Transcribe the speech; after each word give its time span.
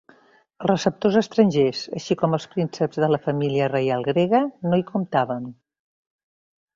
Els 0.61 0.67
receptors 0.69 1.17
estrangers, 1.19 1.81
així 1.99 2.17
com 2.21 2.33
prínceps 2.55 3.01
de 3.03 3.09
la 3.15 3.19
família 3.25 3.67
reial 3.73 4.07
grega 4.07 4.41
no 4.69 4.81
hi 4.81 4.87
comptaven. 4.89 5.45